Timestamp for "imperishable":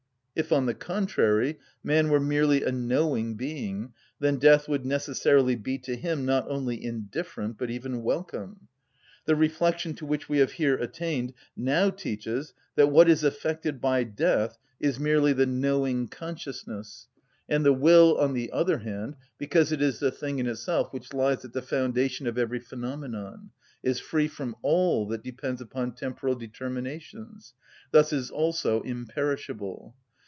28.83-29.93